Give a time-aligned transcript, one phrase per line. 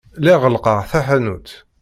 [0.19, 1.49] Lliɣ ɣellqeɣ taḥanut.